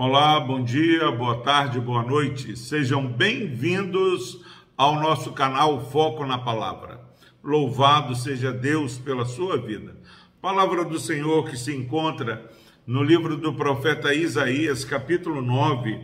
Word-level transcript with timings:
Olá, 0.00 0.38
bom 0.38 0.62
dia, 0.62 1.10
boa 1.10 1.38
tarde, 1.40 1.80
boa 1.80 2.04
noite. 2.04 2.56
Sejam 2.56 3.04
bem-vindos 3.04 4.44
ao 4.76 5.00
nosso 5.00 5.32
canal 5.32 5.90
Foco 5.90 6.24
na 6.24 6.38
Palavra. 6.38 7.00
Louvado 7.42 8.14
seja 8.14 8.52
Deus 8.52 8.96
pela 8.96 9.24
sua 9.24 9.56
vida. 9.56 9.96
Palavra 10.40 10.84
do 10.84 11.00
Senhor 11.00 11.50
que 11.50 11.56
se 11.56 11.74
encontra 11.74 12.48
no 12.86 13.02
livro 13.02 13.36
do 13.36 13.52
profeta 13.54 14.14
Isaías, 14.14 14.84
capítulo 14.84 15.42
9, 15.42 15.98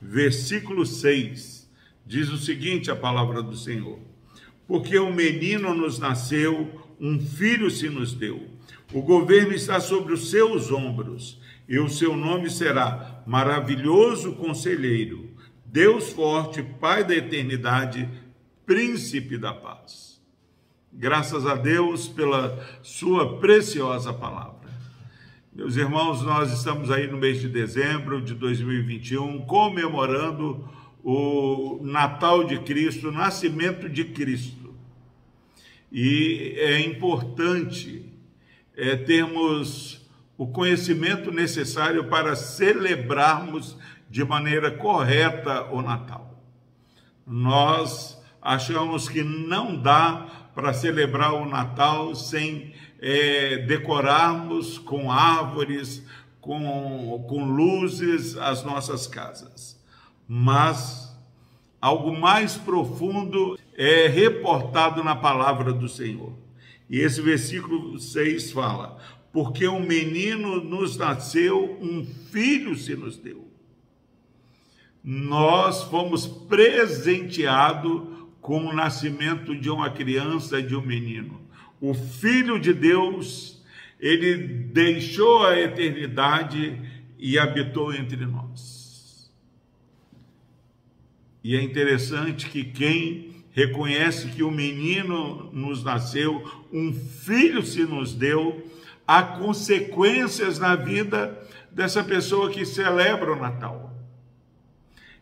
versículo 0.00 0.86
6. 0.86 1.68
Diz 2.06 2.28
o 2.28 2.38
seguinte: 2.38 2.88
a 2.88 2.94
palavra 2.94 3.42
do 3.42 3.56
Senhor: 3.56 3.98
Porque 4.64 4.96
um 4.96 5.12
menino 5.12 5.74
nos 5.74 5.98
nasceu, 5.98 6.70
um 7.00 7.18
filho 7.18 7.68
se 7.68 7.88
nos 7.88 8.14
deu. 8.14 8.46
O 8.92 9.02
governo 9.02 9.52
está 9.52 9.80
sobre 9.80 10.12
os 10.12 10.30
seus 10.30 10.70
ombros 10.70 11.40
e 11.70 11.78
o 11.78 11.88
seu 11.88 12.16
nome 12.16 12.50
será 12.50 13.22
Maravilhoso 13.24 14.32
Conselheiro, 14.32 15.30
Deus 15.64 16.10
Forte, 16.10 16.64
Pai 16.64 17.04
da 17.04 17.14
Eternidade, 17.14 18.10
Príncipe 18.66 19.38
da 19.38 19.54
Paz. 19.54 20.20
Graças 20.92 21.46
a 21.46 21.54
Deus 21.54 22.08
pela 22.08 22.58
Sua 22.82 23.38
preciosa 23.38 24.12
palavra. 24.12 24.68
Meus 25.52 25.76
irmãos, 25.76 26.22
nós 26.22 26.52
estamos 26.52 26.90
aí 26.90 27.06
no 27.06 27.16
mês 27.16 27.40
de 27.40 27.48
dezembro 27.48 28.20
de 28.20 28.34
2021 28.34 29.46
comemorando 29.46 30.68
o 31.04 31.78
Natal 31.84 32.42
de 32.42 32.58
Cristo, 32.58 33.10
o 33.10 33.12
nascimento 33.12 33.88
de 33.88 34.06
Cristo. 34.06 34.74
E 35.92 36.52
é 36.56 36.80
importante 36.80 38.12
é, 38.76 38.96
termos 38.96 40.00
o 40.40 40.46
conhecimento 40.46 41.30
necessário 41.30 42.04
para 42.04 42.34
celebrarmos 42.34 43.76
de 44.08 44.24
maneira 44.24 44.70
correta 44.70 45.64
o 45.64 45.82
Natal. 45.82 46.42
Nós 47.26 48.18
achamos 48.40 49.06
que 49.06 49.22
não 49.22 49.76
dá 49.76 50.48
para 50.54 50.72
celebrar 50.72 51.34
o 51.34 51.44
Natal 51.44 52.14
sem 52.14 52.72
é, 52.98 53.58
decorarmos 53.58 54.78
com 54.78 55.12
árvores, 55.12 56.02
com, 56.40 57.22
com 57.28 57.44
luzes 57.44 58.34
as 58.38 58.64
nossas 58.64 59.06
casas. 59.06 59.78
Mas 60.26 61.14
algo 61.78 62.18
mais 62.18 62.56
profundo 62.56 63.58
é 63.76 64.06
reportado 64.06 65.04
na 65.04 65.14
palavra 65.14 65.70
do 65.70 65.86
Senhor. 65.86 66.32
E 66.88 66.98
esse 66.98 67.20
versículo 67.20 68.00
6 68.00 68.52
fala: 68.52 68.98
porque 69.32 69.68
um 69.68 69.80
menino 69.80 70.62
nos 70.62 70.96
nasceu, 70.96 71.78
um 71.80 72.04
filho 72.04 72.74
se 72.74 72.96
nos 72.96 73.16
deu. 73.16 73.48
Nós 75.02 75.84
fomos 75.84 76.26
presenteados 76.26 78.02
com 78.40 78.66
o 78.66 78.72
nascimento 78.72 79.56
de 79.56 79.70
uma 79.70 79.90
criança, 79.90 80.62
de 80.62 80.74
um 80.74 80.82
menino. 80.82 81.40
O 81.80 81.94
Filho 81.94 82.58
de 82.58 82.74
Deus, 82.74 83.62
ele 83.98 84.36
deixou 84.36 85.46
a 85.46 85.58
eternidade 85.58 86.78
e 87.18 87.38
habitou 87.38 87.94
entre 87.94 88.26
nós. 88.26 89.30
E 91.42 91.56
é 91.56 91.62
interessante 91.62 92.50
que 92.50 92.64
quem 92.64 93.30
reconhece 93.52 94.28
que 94.28 94.42
o 94.42 94.50
menino 94.50 95.50
nos 95.52 95.82
nasceu, 95.82 96.44
um 96.72 96.92
filho 96.92 97.62
se 97.64 97.84
nos 97.84 98.14
deu, 98.14 98.62
há 99.10 99.24
consequências 99.24 100.60
na 100.60 100.76
vida 100.76 101.36
dessa 101.72 102.04
pessoa 102.04 102.48
que 102.48 102.64
celebra 102.64 103.32
o 103.32 103.36
Natal. 103.36 103.92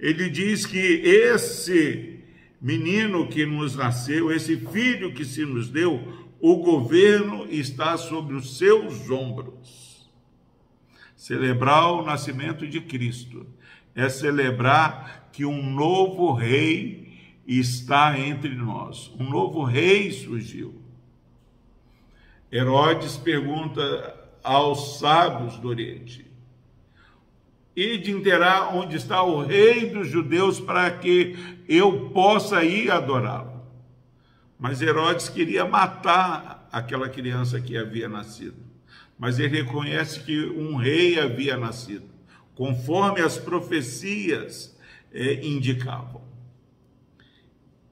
Ele 0.00 0.30
diz 0.30 0.64
que 0.64 0.78
esse 0.78 2.20
menino 2.58 3.28
que 3.28 3.44
nos 3.44 3.76
nasceu, 3.76 4.32
esse 4.32 4.56
filho 4.56 5.12
que 5.12 5.22
se 5.22 5.44
nos 5.44 5.68
deu, 5.68 6.00
o 6.40 6.56
governo 6.56 7.46
está 7.50 7.98
sobre 7.98 8.34
os 8.34 8.56
seus 8.56 9.10
ombros. 9.10 10.10
Celebrar 11.14 11.92
o 11.92 12.06
nascimento 12.06 12.66
de 12.66 12.80
Cristo 12.80 13.46
é 13.94 14.08
celebrar 14.08 15.28
que 15.30 15.44
um 15.44 15.62
novo 15.74 16.32
rei 16.32 17.18
está 17.46 18.18
entre 18.18 18.54
nós. 18.54 19.12
Um 19.20 19.28
novo 19.28 19.62
rei 19.62 20.10
surgiu. 20.10 20.83
Herodes 22.54 23.16
pergunta 23.16 24.14
aos 24.40 25.00
sábios 25.00 25.56
do 25.56 25.66
Oriente: 25.66 26.24
e 27.74 27.98
de 27.98 28.12
interar 28.12 28.76
onde 28.76 28.96
está 28.96 29.24
o 29.24 29.42
rei 29.42 29.90
dos 29.90 30.06
judeus 30.06 30.60
para 30.60 30.88
que 30.92 31.34
eu 31.68 32.10
possa 32.10 32.62
ir 32.62 32.92
adorá-lo. 32.92 33.60
Mas 34.56 34.80
Herodes 34.80 35.28
queria 35.28 35.64
matar 35.64 36.68
aquela 36.70 37.08
criança 37.08 37.60
que 37.60 37.76
havia 37.76 38.08
nascido. 38.08 38.62
Mas 39.18 39.40
ele 39.40 39.62
reconhece 39.62 40.20
que 40.20 40.46
um 40.46 40.76
rei 40.76 41.18
havia 41.18 41.56
nascido, 41.56 42.08
conforme 42.54 43.20
as 43.20 43.36
profecias 43.36 44.78
eh, 45.12 45.40
indicavam. 45.42 46.22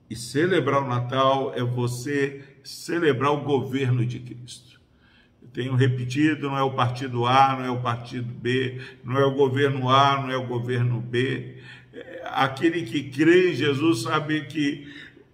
E 0.08 0.14
celebrar 0.14 0.84
o 0.84 0.88
Natal 0.88 1.52
é 1.52 1.64
você 1.64 2.51
celebrar 2.64 3.32
o 3.32 3.40
governo 3.40 4.04
de 4.04 4.18
Cristo. 4.18 4.80
Eu 5.42 5.48
tenho 5.48 5.74
repetido, 5.74 6.48
não 6.48 6.56
é 6.56 6.62
o 6.62 6.74
partido 6.74 7.26
A, 7.26 7.56
não 7.56 7.64
é 7.64 7.70
o 7.70 7.82
partido 7.82 8.32
B, 8.32 8.80
não 9.04 9.18
é 9.18 9.24
o 9.24 9.34
governo 9.34 9.88
A, 9.88 10.22
não 10.22 10.30
é 10.30 10.36
o 10.36 10.46
governo 10.46 11.00
B. 11.00 11.56
É, 11.92 12.22
aquele 12.26 12.82
que 12.82 13.10
crê 13.10 13.50
em 13.50 13.54
Jesus 13.54 14.02
sabe 14.02 14.42
que 14.46 14.86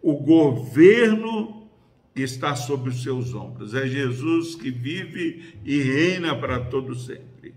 o 0.03 0.15
governo 0.15 1.69
está 2.15 2.57
sobre 2.57 2.91
os 2.91 3.03
seus 3.03 3.35
ombros. 3.35 3.75
É 3.75 3.87
Jesus 3.87 4.55
que 4.55 4.71
vive 4.71 5.55
e 5.65 5.81
reina 5.83 6.35
para 6.35 6.61
todo 6.61 6.95
sempre. 6.95 7.55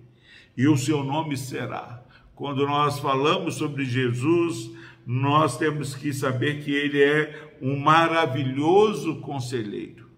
E 0.55 0.67
o 0.67 0.77
seu 0.77 1.03
nome 1.03 1.37
será. 1.37 2.03
Quando 2.35 2.65
nós 2.65 2.99
falamos 2.99 3.55
sobre 3.55 3.85
Jesus, 3.85 4.71
nós 5.05 5.57
temos 5.57 5.95
que 5.95 6.13
saber 6.13 6.63
que 6.63 6.71
ele 6.71 7.01
é 7.01 7.55
um 7.61 7.77
maravilhoso 7.77 9.19
conselheiro. 9.21 10.09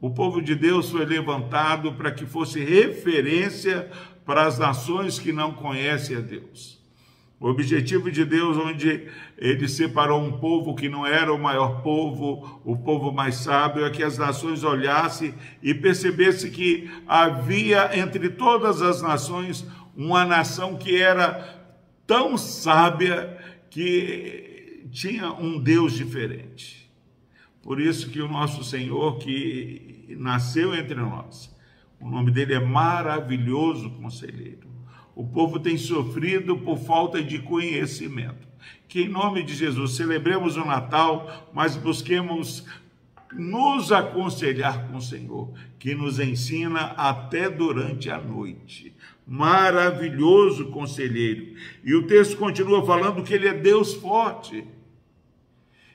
O 0.00 0.10
povo 0.10 0.40
de 0.40 0.54
Deus 0.54 0.90
foi 0.90 1.04
levantado 1.04 1.92
para 1.92 2.10
que 2.10 2.24
fosse 2.24 2.64
referência 2.64 3.90
para 4.24 4.46
as 4.46 4.58
nações 4.58 5.18
que 5.18 5.32
não 5.32 5.52
conhecem 5.52 6.16
a 6.16 6.20
Deus. 6.20 6.80
O 7.40 7.48
objetivo 7.48 8.10
de 8.10 8.22
Deus, 8.22 8.58
onde 8.58 9.08
ele 9.38 9.66
separou 9.66 10.20
um 10.20 10.38
povo 10.38 10.74
que 10.74 10.90
não 10.90 11.06
era 11.06 11.32
o 11.32 11.38
maior 11.38 11.80
povo, 11.82 12.60
o 12.62 12.76
povo 12.76 13.10
mais 13.10 13.36
sábio, 13.36 13.84
é 13.84 13.90
que 13.90 14.02
as 14.02 14.18
nações 14.18 14.62
olhassem 14.62 15.34
e 15.62 15.72
percebessem 15.72 16.50
que 16.50 16.90
havia 17.08 17.98
entre 17.98 18.28
todas 18.28 18.82
as 18.82 19.00
nações 19.00 19.66
uma 19.96 20.26
nação 20.26 20.76
que 20.76 21.00
era 21.00 21.58
tão 22.06 22.36
sábia 22.36 23.38
que 23.70 24.86
tinha 24.90 25.32
um 25.32 25.58
Deus 25.58 25.92
diferente. 25.92 26.90
Por 27.62 27.80
isso 27.80 28.10
que 28.10 28.20
o 28.20 28.28
nosso 28.28 28.64
Senhor 28.64 29.18
que 29.18 30.16
nasceu 30.18 30.74
entre 30.74 30.96
nós, 30.96 31.54
o 32.00 32.08
nome 32.08 32.30
dele 32.30 32.54
é 32.54 32.60
maravilhoso 32.60 33.90
conselheiro. 33.90 34.68
O 35.14 35.26
povo 35.26 35.60
tem 35.60 35.76
sofrido 35.76 36.58
por 36.58 36.78
falta 36.78 37.22
de 37.22 37.40
conhecimento. 37.40 38.48
Que 38.88 39.02
em 39.02 39.08
nome 39.08 39.42
de 39.42 39.54
Jesus 39.54 39.92
celebremos 39.92 40.56
o 40.56 40.64
Natal, 40.64 41.50
mas 41.54 41.76
busquemos 41.76 42.64
nos 43.32 43.92
aconselhar 43.92 44.88
com 44.88 44.96
o 44.96 45.02
Senhor, 45.02 45.52
que 45.78 45.94
nos 45.94 46.18
ensina 46.18 46.92
até 46.96 47.48
durante 47.48 48.10
a 48.10 48.18
noite 48.18 48.94
maravilhoso 49.30 50.72
conselheiro. 50.72 51.54
E 51.84 51.94
o 51.94 52.04
texto 52.04 52.36
continua 52.36 52.84
falando 52.84 53.22
que 53.22 53.32
ele 53.32 53.46
é 53.46 53.54
Deus 53.54 53.94
forte. 53.94 54.66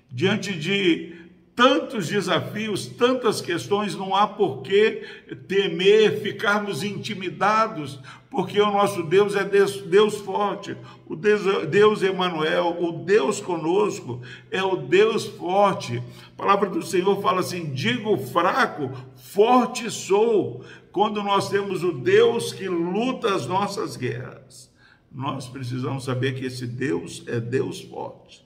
Diante 0.09 0.57
de 0.57 1.24
tantos 1.55 2.09
desafios, 2.09 2.85
tantas 2.85 3.39
questões, 3.39 3.95
não 3.95 4.13
há 4.13 4.27
por 4.27 4.61
que 4.61 5.03
temer, 5.47 6.21
ficarmos 6.21 6.83
intimidados, 6.83 7.97
porque 8.29 8.59
o 8.59 8.71
nosso 8.71 9.03
Deus 9.03 9.35
é 9.35 9.45
Deus, 9.45 9.81
Deus 9.83 10.17
forte, 10.17 10.75
o 11.07 11.15
Deus, 11.15 11.41
Deus 11.69 12.01
o 12.01 12.91
Deus 12.91 13.39
conosco 13.39 14.21
é 14.51 14.61
o 14.61 14.75
Deus 14.75 15.25
forte. 15.25 16.03
A 16.33 16.37
palavra 16.37 16.69
do 16.69 16.83
Senhor 16.83 17.21
fala 17.21 17.39
assim: 17.39 17.71
digo 17.73 18.17
fraco, 18.17 18.91
forte 19.15 19.89
sou. 19.89 20.65
Quando 20.91 21.23
nós 21.23 21.49
temos 21.49 21.83
o 21.83 21.93
Deus 21.93 22.51
que 22.51 22.67
luta 22.67 23.33
as 23.33 23.47
nossas 23.47 23.95
guerras, 23.95 24.69
nós 25.11 25.47
precisamos 25.47 26.03
saber 26.03 26.35
que 26.35 26.45
esse 26.45 26.67
Deus 26.67 27.23
é 27.27 27.39
Deus 27.39 27.81
forte. 27.81 28.45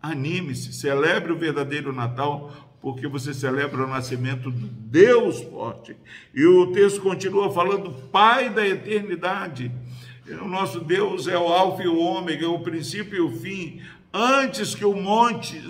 Anime-se, 0.00 0.72
celebre 0.72 1.32
o 1.32 1.38
verdadeiro 1.38 1.92
Natal, 1.92 2.52
porque 2.80 3.08
você 3.08 3.34
celebra 3.34 3.84
o 3.84 3.88
nascimento 3.88 4.50
do 4.50 4.66
Deus 4.66 5.40
forte. 5.42 5.96
E 6.34 6.46
o 6.46 6.68
texto 6.68 7.00
continua 7.00 7.52
falando, 7.52 7.90
Pai 8.10 8.50
da 8.50 8.66
eternidade. 8.66 9.72
O 10.42 10.46
nosso 10.46 10.80
Deus 10.80 11.26
é 11.26 11.36
o 11.36 11.48
alfa 11.48 11.82
e 11.82 11.88
o 11.88 11.98
ômega, 11.98 12.44
é 12.44 12.48
o 12.48 12.60
princípio 12.60 13.16
e 13.16 13.20
o 13.20 13.30
fim. 13.30 13.80
Antes 14.12 14.74
que 14.74 14.84
o 14.84 14.94
monte 14.94 15.60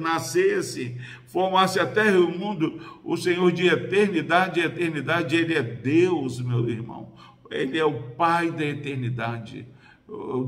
nascesse, 0.00 0.96
formasse 1.26 1.78
a 1.78 1.86
terra 1.86 2.16
e 2.16 2.20
o 2.20 2.30
mundo, 2.30 2.80
o 3.04 3.16
Senhor 3.16 3.52
de 3.52 3.66
eternidade 3.68 4.60
e 4.60 4.64
eternidade, 4.64 5.36
Ele 5.36 5.54
é 5.54 5.62
Deus, 5.62 6.40
meu 6.40 6.68
irmão. 6.68 7.12
Ele 7.50 7.78
é 7.78 7.84
o 7.84 8.10
Pai 8.12 8.50
da 8.50 8.64
eternidade. 8.64 9.66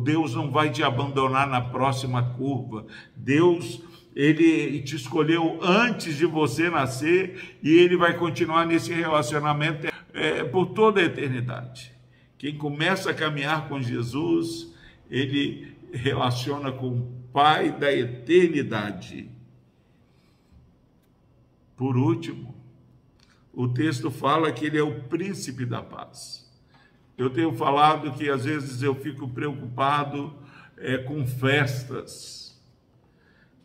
Deus 0.02 0.34
não 0.34 0.50
vai 0.50 0.70
te 0.70 0.82
abandonar 0.82 1.46
na 1.46 1.60
próxima 1.60 2.22
curva. 2.34 2.86
Deus, 3.14 3.82
Ele 4.14 4.80
te 4.82 4.96
escolheu 4.96 5.58
antes 5.62 6.16
de 6.16 6.26
você 6.26 6.68
nascer 6.68 7.58
e 7.62 7.70
Ele 7.72 7.96
vai 7.96 8.16
continuar 8.16 8.66
nesse 8.66 8.92
relacionamento 8.92 9.86
é, 10.12 10.44
por 10.44 10.66
toda 10.66 11.00
a 11.00 11.04
eternidade. 11.04 11.92
Quem 12.42 12.58
começa 12.58 13.10
a 13.10 13.14
caminhar 13.14 13.68
com 13.68 13.80
Jesus, 13.80 14.74
ele 15.08 15.76
relaciona 15.92 16.72
com 16.72 16.88
o 16.88 17.22
Pai 17.32 17.70
da 17.70 17.90
eternidade. 17.90 19.30
Por 21.76 21.96
último, 21.96 22.54
o 23.52 23.68
texto 23.68 24.10
fala 24.10 24.52
que 24.52 24.66
ele 24.66 24.76
é 24.76 24.82
o 24.82 25.04
príncipe 25.04 25.64
da 25.64 25.80
paz. 25.80 26.51
Eu 27.16 27.30
tenho 27.30 27.52
falado 27.54 28.12
que 28.12 28.28
às 28.28 28.44
vezes 28.44 28.82
eu 28.82 28.94
fico 28.94 29.28
preocupado 29.28 30.34
é, 30.76 30.98
com 30.98 31.26
festas. 31.26 32.60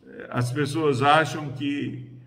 É, 0.06 0.28
as 0.30 0.52
pessoas 0.52 1.02
acham 1.02 1.52
que 1.52 2.18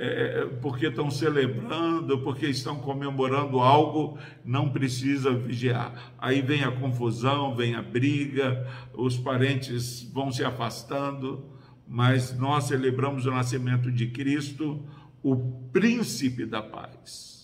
é, 0.00 0.46
porque 0.62 0.86
estão 0.86 1.10
celebrando, 1.10 2.20
porque 2.20 2.46
estão 2.46 2.78
comemorando 2.78 3.58
algo, 3.58 4.16
não 4.44 4.70
precisa 4.70 5.32
vigiar. 5.32 6.12
Aí 6.18 6.40
vem 6.40 6.62
a 6.62 6.70
confusão, 6.70 7.56
vem 7.56 7.74
a 7.74 7.82
briga, 7.82 8.64
os 8.94 9.16
parentes 9.16 10.04
vão 10.12 10.30
se 10.30 10.44
afastando, 10.44 11.44
mas 11.86 12.38
nós 12.38 12.64
celebramos 12.64 13.26
o 13.26 13.30
nascimento 13.32 13.90
de 13.90 14.06
Cristo, 14.06 14.80
o 15.20 15.34
príncipe 15.72 16.46
da 16.46 16.62
paz. 16.62 17.37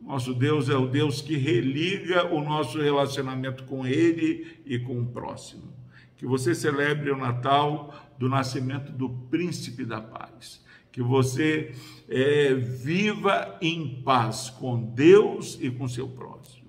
Nosso 0.00 0.34
Deus 0.34 0.68
é 0.68 0.76
o 0.76 0.88
Deus 0.88 1.20
que 1.20 1.36
religa 1.36 2.26
o 2.26 2.42
nosso 2.42 2.80
relacionamento 2.80 3.64
com 3.64 3.86
Ele 3.86 4.60
e 4.64 4.78
com 4.78 5.00
o 5.00 5.06
próximo. 5.06 5.72
Que 6.16 6.26
você 6.26 6.54
celebre 6.54 7.10
o 7.10 7.16
Natal 7.16 7.94
do 8.18 8.28
nascimento 8.28 8.92
do 8.92 9.08
príncipe 9.08 9.84
da 9.84 10.00
paz 10.00 10.60
que 10.92 11.02
você 11.02 11.74
é, 12.08 12.54
viva 12.54 13.56
em 13.60 14.02
paz 14.02 14.50
com 14.50 14.82
Deus 14.82 15.58
e 15.60 15.70
com 15.70 15.86
seu 15.86 16.08
próximo. 16.08 16.68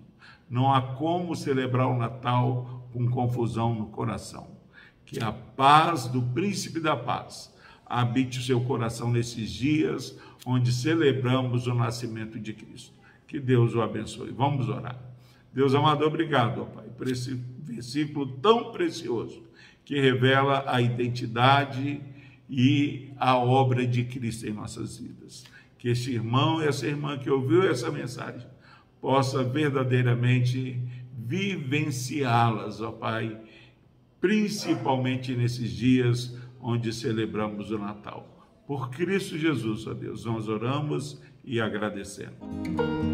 Não 0.50 0.72
há 0.72 0.81
como 0.81 1.36
celebrar 1.36 1.88
o 1.88 1.98
Natal 1.98 2.88
com 2.94 3.10
confusão 3.10 3.74
no 3.74 3.88
coração. 3.88 4.48
Que 5.06 5.22
a 5.22 5.31
paz 5.31 6.07
do 6.07 6.22
príncipe 6.22 6.80
da 6.80 6.95
paz 6.95 7.54
habite 7.86 8.39
o 8.39 8.44
seu 8.44 8.62
coração 8.62 9.12
nesses 9.12 9.50
dias 9.51 10.18
onde 10.45 10.72
celebramos 10.72 11.68
o 11.68 11.74
nascimento 11.74 12.39
de 12.39 12.54
Cristo. 12.54 13.00
Que 13.31 13.39
Deus 13.39 13.74
o 13.75 13.81
abençoe. 13.81 14.30
Vamos 14.31 14.68
orar. 14.68 15.00
Deus 15.54 15.74
amado, 15.74 16.06
obrigado, 16.06 16.63
ó 16.63 16.66
Pai, 16.66 16.88
por 16.98 17.07
esse 17.07 17.33
versículo 17.60 18.28
tão 18.28 18.74
precioso 18.74 19.42
que 19.86 19.98
revela 20.01 20.66
a 20.68 20.81
identidade 20.81 22.01
e 22.50 23.10
a 23.18 23.38
obra 23.38 23.88
de 23.88 24.04
Cristo 24.04 24.48
em 24.48 24.51
nossas 24.51 24.98
vidas. 24.98 25.45
Que 25.78 25.88
este 25.88 26.12
irmão 26.12 26.62
e 26.62 26.68
essa 26.68 26.86
irmã 26.86 27.18
que 27.18 27.30
ouviu 27.30 27.63
essa 27.63 27.89
mensagem 27.89 28.45
possa 29.00 29.45
verdadeiramente 29.45 30.78
vivenciá-las, 31.18 32.81
ó 32.81 32.92
Pai, 32.92 33.39
principalmente 34.19 35.33
nesses 35.33 35.72
dias 35.72 36.38
onde 36.60 36.92
celebramos 36.92 37.72
o 37.72 37.78
Natal. 37.78 38.45
Por 38.68 38.89
Cristo 38.89 39.38
Jesus, 39.38 39.88
ó 39.88 39.94
Deus, 39.94 40.25
nós 40.25 40.50
oramos 40.50 41.22
e 41.45 41.62
agradecemos. 41.62 43.11